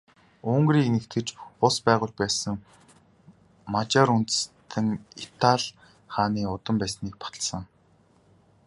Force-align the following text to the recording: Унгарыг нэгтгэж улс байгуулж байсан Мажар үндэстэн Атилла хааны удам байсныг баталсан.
Унгарыг 0.53 0.87
нэгтгэж 0.93 1.27
улс 1.65 1.77
байгуулж 1.85 2.15
байсан 2.21 2.55
Мажар 3.73 4.09
үндэстэн 4.15 4.85
Атилла 4.97 5.75
хааны 6.13 6.41
удам 6.55 6.75
байсныг 6.79 7.15
баталсан. 7.23 7.63